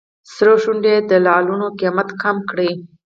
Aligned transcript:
سرو 0.33 0.53
شونډو 0.63 0.89
یې 0.93 0.99
د 1.11 1.13
لعلونو 1.25 1.65
قیمت 1.79 2.09
کم 2.21 2.37
کړ. 2.49 2.57